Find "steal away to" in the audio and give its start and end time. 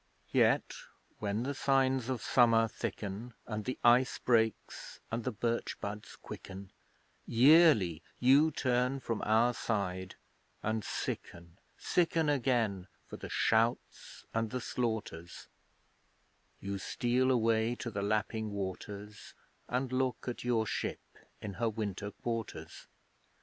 16.79-17.91